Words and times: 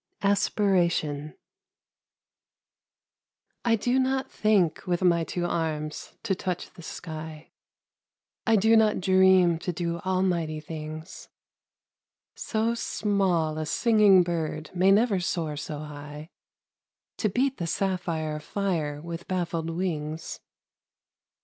ASPIRATION 0.23 1.35
I 3.63 3.75
do 3.75 3.99
not 3.99 4.31
think 4.31 4.87
with 4.87 5.03
my 5.03 5.23
two 5.23 5.45
arms 5.45 6.15
to 6.23 6.33
touch 6.33 6.71
the 6.71 6.81
sky, 6.81 7.51
I 8.47 8.55
do 8.55 8.75
not 8.75 8.99
dream 8.99 9.59
to 9.59 9.71
do 9.71 9.99
almighty 9.99 10.59
things; 10.59 11.29
So 12.33 12.73
small 12.73 13.59
a 13.59 13.65
singing 13.67 14.23
bird 14.23 14.71
may 14.73 14.89
never 14.89 15.19
soar 15.19 15.55
so 15.55 15.77
high, 15.81 16.31
To 17.17 17.29
beat 17.29 17.57
the 17.57 17.67
sapphire 17.67 18.39
fire 18.39 19.03
with 19.03 19.27
baffled 19.27 19.69
wings. 19.69 20.39